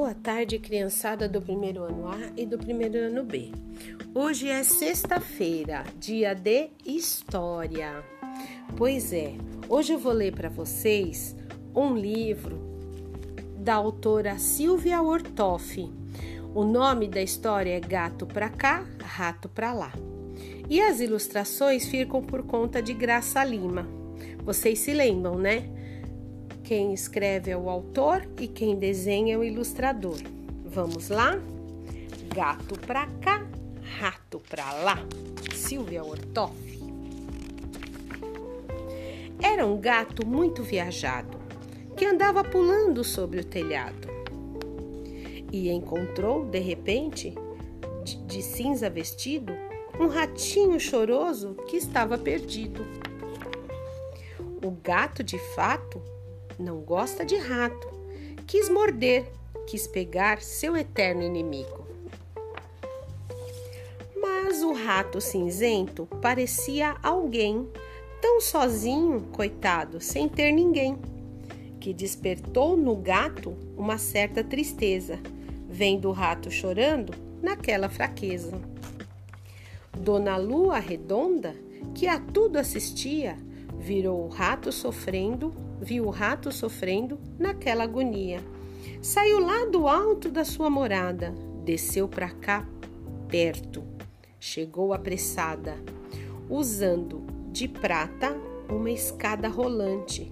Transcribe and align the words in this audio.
Boa 0.00 0.14
tarde, 0.14 0.58
criançada 0.58 1.28
do 1.28 1.42
primeiro 1.42 1.82
ano 1.82 2.08
A 2.08 2.32
e 2.34 2.46
do 2.46 2.56
primeiro 2.56 2.96
ano 2.96 3.22
B. 3.22 3.52
Hoje 4.14 4.48
é 4.48 4.62
sexta-feira, 4.62 5.84
dia 5.98 6.32
de 6.32 6.70
História. 6.86 8.02
Pois 8.78 9.12
é, 9.12 9.34
hoje 9.68 9.92
eu 9.92 9.98
vou 9.98 10.14
ler 10.14 10.32
para 10.34 10.48
vocês 10.48 11.36
um 11.76 11.94
livro 11.94 12.58
da 13.58 13.74
autora 13.74 14.38
Silvia 14.38 15.02
Ortoff. 15.02 15.92
O 16.54 16.64
nome 16.64 17.06
da 17.06 17.20
história 17.20 17.76
é 17.76 17.80
Gato 17.80 18.26
pra 18.26 18.48
cá, 18.48 18.86
Rato 19.02 19.50
pra 19.50 19.74
lá. 19.74 19.92
E 20.66 20.80
as 20.80 21.00
ilustrações 21.00 21.86
ficam 21.86 22.22
por 22.22 22.42
conta 22.44 22.80
de 22.80 22.94
Graça 22.94 23.44
Lima. 23.44 23.86
Vocês 24.46 24.78
se 24.78 24.94
lembram, 24.94 25.36
né? 25.36 25.68
Quem 26.70 26.94
escreve 26.94 27.50
é 27.50 27.56
o 27.56 27.68
autor 27.68 28.24
e 28.38 28.46
quem 28.46 28.76
desenha 28.76 29.34
é 29.34 29.36
o 29.36 29.42
ilustrador. 29.42 30.18
Vamos 30.64 31.08
lá? 31.08 31.36
Gato 32.32 32.78
pra 32.78 33.08
cá, 33.20 33.44
rato 33.98 34.40
pra 34.48 34.72
lá. 34.74 34.96
Silvia 35.52 36.04
Ortoff. 36.04 36.54
Era 39.42 39.66
um 39.66 39.80
gato 39.80 40.24
muito 40.24 40.62
viajado 40.62 41.36
que 41.96 42.04
andava 42.04 42.44
pulando 42.44 43.02
sobre 43.02 43.40
o 43.40 43.44
telhado 43.44 44.06
e 45.52 45.70
encontrou, 45.70 46.44
de 46.44 46.60
repente, 46.60 47.34
de 48.28 48.42
cinza 48.42 48.88
vestido, 48.88 49.52
um 49.98 50.06
ratinho 50.06 50.78
choroso 50.78 51.56
que 51.66 51.76
estava 51.76 52.16
perdido. 52.16 52.86
O 54.64 54.70
gato, 54.70 55.24
de 55.24 55.38
fato, 55.56 56.00
não 56.60 56.80
gosta 56.80 57.24
de 57.24 57.36
rato. 57.36 57.88
Quis 58.46 58.68
morder, 58.68 59.30
quis 59.66 59.86
pegar 59.86 60.42
seu 60.42 60.76
eterno 60.76 61.22
inimigo. 61.22 61.86
Mas 64.20 64.62
o 64.62 64.72
rato 64.72 65.20
cinzento 65.20 66.06
parecia 66.20 66.96
alguém, 67.02 67.66
tão 68.20 68.40
sozinho, 68.40 69.22
coitado, 69.32 70.00
sem 70.00 70.28
ter 70.28 70.52
ninguém, 70.52 70.98
que 71.80 71.94
despertou 71.94 72.76
no 72.76 72.94
gato 72.96 73.56
uma 73.76 73.96
certa 73.96 74.44
tristeza, 74.44 75.18
vendo 75.68 76.08
o 76.08 76.12
rato 76.12 76.50
chorando 76.50 77.14
naquela 77.40 77.88
fraqueza. 77.88 78.60
Dona 79.96 80.36
Lua 80.36 80.78
Redonda, 80.78 81.54
que 81.94 82.06
a 82.06 82.18
tudo 82.18 82.58
assistia, 82.58 83.38
virou 83.78 84.26
o 84.26 84.28
rato 84.28 84.70
sofrendo 84.70 85.54
viu 85.80 86.06
o 86.06 86.10
rato 86.10 86.52
sofrendo 86.52 87.18
naquela 87.38 87.84
agonia. 87.84 88.40
Saiu 89.00 89.40
lá 89.40 89.64
do 89.64 89.88
alto 89.88 90.30
da 90.30 90.44
sua 90.44 90.68
morada, 90.68 91.34
desceu 91.64 92.06
para 92.06 92.30
cá 92.30 92.66
perto. 93.28 93.82
Chegou 94.38 94.92
apressada, 94.92 95.76
usando 96.48 97.22
de 97.52 97.68
prata 97.68 98.34
uma 98.68 98.90
escada 98.90 99.48
rolante. 99.48 100.30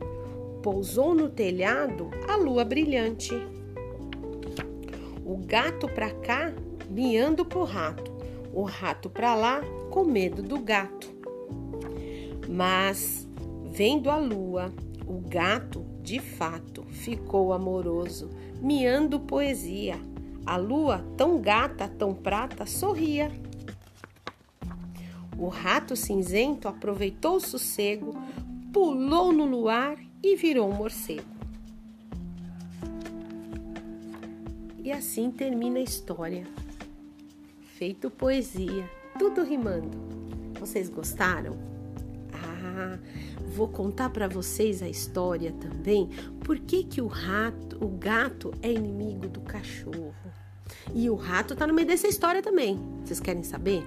Pousou 0.63 1.15
no 1.15 1.29
telhado 1.29 2.11
a 2.29 2.37
lua 2.37 2.65
brilhante. 2.65 3.35
O 5.25 5.37
gato 5.37 5.89
para 5.89 6.11
cá, 6.11 6.53
miando 6.91 7.45
pro 7.45 7.65
rato. 7.65 8.11
O 8.53 8.63
rato 8.63 9.09
para 9.09 9.35
lá, 9.35 9.61
com 9.91 10.05
medo 10.05 10.43
do 10.43 10.59
gato. 10.59 11.09
Mas, 12.49 13.29
vendo 13.67 14.11
a 14.11 14.17
lua, 14.17 14.73
o 15.09 15.23
gato, 15.27 15.85
de 16.03 16.21
fato, 16.21 16.85
ficou 16.85 17.53
amoroso, 17.55 18.29
miando 18.61 19.19
poesia. 19.19 19.99
A 20.45 20.57
lua, 20.57 21.03
tão 21.17 21.41
gata, 21.41 21.89
tão 21.89 22.15
prata, 22.15 22.67
sorria. 22.67 23.33
O 25.39 25.49
rato 25.49 25.97
cinzento 25.97 26.69
aproveitou 26.69 27.37
o 27.37 27.41
sossego, 27.41 28.13
pulou 28.73 29.33
no 29.33 29.47
luar 29.47 29.97
e 30.23 30.37
virou 30.37 30.69
um 30.69 30.75
morcego. 30.75 31.39
E 34.83 34.93
assim 34.93 35.31
termina 35.31 35.79
a 35.79 35.83
história. 35.83 36.47
Feito 37.77 38.11
poesia, 38.11 38.89
tudo 39.19 39.43
rimando. 39.43 39.99
Vocês 40.59 40.89
gostaram? 40.89 41.68
Ah, 42.69 42.99
vou 43.55 43.69
contar 43.69 44.11
para 44.11 44.29
vocês 44.29 44.83
a 44.83 44.89
história 44.89 45.53
também. 45.53 46.09
Por 46.45 46.59
que, 46.59 46.85
que 46.85 47.01
o 47.01 47.07
rato, 47.07 47.83
o 47.83 47.89
gato 47.89 48.53
é 48.63 48.71
inimigo 48.71 49.27
do 49.27 49.41
cachorro? 49.41 50.15
E 50.95 51.09
o 51.09 51.15
rato 51.15 51.57
tá 51.57 51.67
no 51.67 51.75
meio 51.75 51.89
dessa 51.89 52.07
história 52.07 52.43
também. 52.43 52.79
Vocês 53.05 53.21
querem 53.21 53.43
saber? 53.43 53.83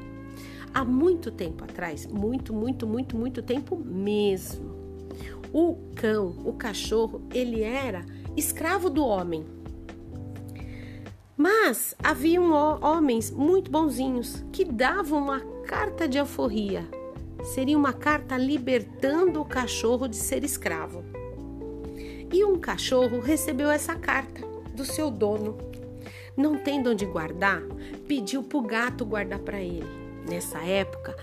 Há 0.74 0.84
muito 0.84 1.32
tempo 1.32 1.64
atrás, 1.64 2.08
muito, 2.08 2.54
muito, 2.54 2.88
muito, 2.88 3.16
muito 3.16 3.42
tempo 3.42 3.76
mesmo. 3.76 4.72
O 5.54 5.76
cão, 5.96 6.36
o 6.46 6.54
cachorro, 6.54 7.22
ele 7.34 7.62
era 7.62 8.06
escravo 8.36 8.90
do 8.90 9.06
homem. 9.06 9.46
Mas 11.36 11.96
haviam 12.02 12.52
homens 12.82 13.32
muito 13.32 13.70
bonzinhos 13.70 14.44
que 14.52 14.64
davam 14.64 15.22
uma 15.22 15.40
carta 15.66 16.08
de 16.08 16.18
alforria 16.18 16.88
seria 17.44 17.78
uma 17.78 17.94
carta 17.94 18.38
libertando 18.38 19.42
o 19.42 19.46
cachorro 19.46 20.08
de 20.08 20.16
ser 20.16 20.44
escravo. 20.44 21.04
E 22.32 22.44
um 22.46 22.58
cachorro 22.58 23.20
recebeu 23.20 23.70
essa 23.70 23.96
carta 23.96 24.42
do 24.74 24.86
seu 24.86 25.12
dono. 25.12 25.58
Não 26.36 26.58
tendo 26.58 26.92
onde 26.92 27.06
guardar, 27.06 27.62
pediu 28.08 28.42
para 28.42 28.58
o 28.58 28.62
gato 28.62 29.06
guardar 29.06 29.40
para 29.40 29.60
ele. 29.60 29.90
Nessa 30.30 30.60
época, 30.60 31.18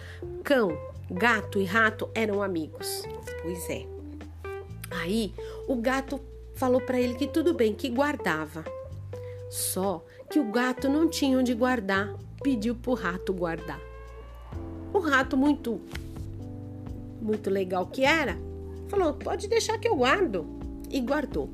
cão, 0.45 0.77
gato 1.11 1.59
e 1.59 1.65
rato 1.65 2.11
eram 2.15 2.43
amigos. 2.43 3.05
Pois 3.43 3.71
é. 3.71 3.87
Aí 4.91 5.33
o 5.67 5.77
gato 5.77 6.21
falou 6.55 6.81
para 6.81 7.01
ele 7.01 7.15
que 7.15 7.27
tudo 7.27 7.55
bem, 7.55 7.73
que 7.73 7.89
guardava. 7.89 8.65
Só 9.49 10.05
que 10.28 10.39
o 10.39 10.51
gato 10.51 10.89
não 10.89 11.09
tinha 11.09 11.39
onde 11.39 11.55
guardar, 11.55 12.15
pediu 12.43 12.75
para 12.75 12.91
o 12.91 12.95
rato 12.95 13.33
guardar. 13.33 13.81
O 14.93 14.99
rato, 14.99 15.37
muito 15.37 15.81
muito 17.21 17.51
legal 17.51 17.87
que 17.87 18.05
era, 18.05 18.37
falou: 18.89 19.15
pode 19.15 19.49
deixar 19.49 19.79
que 19.79 19.89
eu 19.89 19.97
guardo. 19.97 20.47
E 20.91 21.01
guardou. 21.01 21.51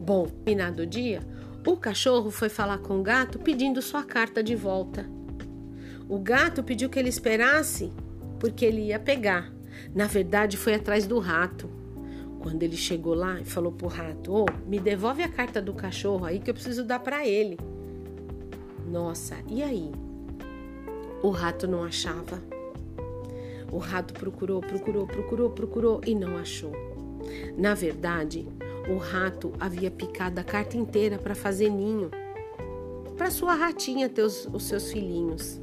Bom, 0.00 0.26
finado 0.44 0.84
dia, 0.84 1.20
o 1.66 1.76
cachorro 1.76 2.30
foi 2.30 2.48
falar 2.48 2.78
com 2.78 2.98
o 2.98 3.02
gato 3.02 3.38
pedindo 3.38 3.80
sua 3.80 4.02
carta 4.02 4.42
de 4.42 4.56
volta. 4.56 5.06
O 6.08 6.18
gato 6.18 6.64
pediu 6.64 6.88
que 6.88 6.98
ele 6.98 7.08
esperasse 7.08 7.92
porque 8.40 8.64
ele 8.64 8.86
ia 8.86 8.98
pegar. 8.98 9.52
Na 9.94 10.06
verdade, 10.06 10.56
foi 10.56 10.74
atrás 10.74 11.06
do 11.06 11.18
rato. 11.18 11.70
Quando 12.40 12.62
ele 12.62 12.76
chegou 12.76 13.14
lá 13.14 13.40
e 13.40 13.44
falou 13.44 13.70
pro 13.70 13.86
rato: 13.86 14.32
"Ô, 14.32 14.46
oh, 14.46 14.68
me 14.68 14.80
devolve 14.80 15.22
a 15.22 15.28
carta 15.28 15.60
do 15.60 15.74
cachorro 15.74 16.24
aí 16.24 16.40
que 16.40 16.50
eu 16.50 16.54
preciso 16.54 16.84
dar 16.84 16.98
para 16.98 17.26
ele". 17.26 17.58
Nossa, 18.90 19.36
e 19.46 19.62
aí? 19.62 19.92
O 21.22 21.30
rato 21.30 21.68
não 21.68 21.84
achava. 21.84 22.42
O 23.72 23.78
rato 23.78 24.14
procurou, 24.14 24.60
procurou, 24.60 25.06
procurou, 25.06 25.50
procurou 25.50 26.00
e 26.06 26.14
não 26.14 26.36
achou. 26.36 26.72
Na 27.56 27.74
verdade, 27.74 28.46
o 28.88 28.96
rato 28.96 29.52
havia 29.60 29.90
picado 29.90 30.40
a 30.40 30.44
carta 30.44 30.76
inteira 30.76 31.18
para 31.18 31.34
fazer 31.34 31.68
ninho, 31.68 32.10
para 33.16 33.30
sua 33.30 33.54
ratinha 33.54 34.08
ter 34.08 34.22
os, 34.22 34.46
os 34.46 34.64
seus 34.64 34.90
filhinhos. 34.90 35.60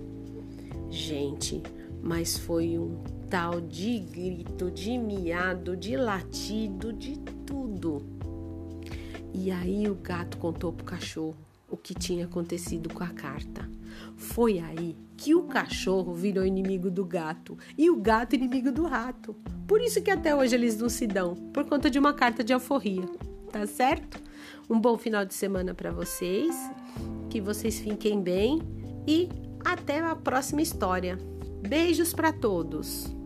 Gente, 0.90 1.62
mas 2.01 2.38
foi 2.38 2.78
um 2.78 3.01
tal 3.29 3.59
de 3.59 4.00
grito, 4.00 4.72
de 4.72 4.97
miado, 4.97 5.76
de 5.76 5.97
latido, 5.97 6.93
de 6.93 7.17
tudo. 7.46 8.05
E 9.34 9.52
aí 9.52 9.90
o 9.90 9.96
gato 9.96 10.37
contou 10.37 10.72
pro 10.72 10.85
cachorro 10.85 11.47
o 11.69 11.75
que 11.75 11.93
tinha 11.93 12.25
acontecido 12.25 12.93
com 12.93 13.03
a 13.03 13.09
carta. 13.09 13.69
Foi 14.16 14.59
aí 14.59 14.96
que 15.16 15.34
o 15.35 15.43
cachorro 15.43 16.14
virou 16.14 16.46
inimigo 16.46 16.90
do 16.90 17.03
gato 17.03 17.58
e 17.78 17.90
o 17.90 17.96
gato 17.99 18.35
inimigo 18.35 18.72
do 18.72 18.85
rato. 18.85 19.35
Por 19.67 19.81
isso 19.81 20.02
que 20.02 20.11
até 20.11 20.35
hoje 20.35 20.55
eles 20.55 20.78
não 20.78 20.90
se 20.90 21.08
dão, 21.08 21.35
por 21.35 21.66
conta 21.66 21.90
de 21.90 21.99
uma 21.99 22.14
carta 22.14 22.43
de 22.43 22.53
alforria. 22.53 23.05
Tá 23.52 23.66
certo? 23.66 24.22
Um 24.69 24.79
bom 24.79 24.97
final 24.97 25.25
de 25.25 25.34
semana 25.34 25.73
para 25.73 25.91
vocês, 25.91 26.55
que 27.29 27.41
vocês 27.41 27.79
fiquem 27.79 28.22
bem 28.22 28.61
e 29.08 29.29
até 29.63 29.99
a 29.99 30.16
próxima 30.16 30.61
história. 30.61 31.17
Beijos 31.67 32.13
para 32.13 32.31
todos. 32.31 33.16